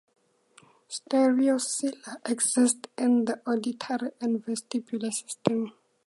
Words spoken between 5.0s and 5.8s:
systems.